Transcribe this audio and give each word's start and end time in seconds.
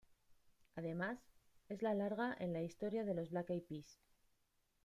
Además, 0.73 1.19
es 1.69 1.83
la 1.83 1.93
larga 1.93 2.35
en 2.39 2.53
la 2.53 2.63
historia 2.63 3.05
de 3.05 3.13
los 3.13 3.29
Black 3.29 3.51
Eyed 3.51 3.61
Peas. 3.69 3.99